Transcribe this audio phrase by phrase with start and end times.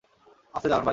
[0.53, 0.89] আস্তে চালান ভাই?